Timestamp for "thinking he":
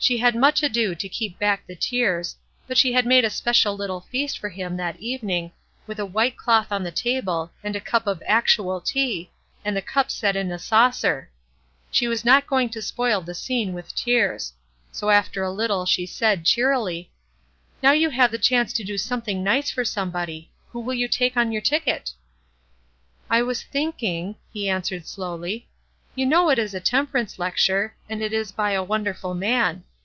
23.64-24.68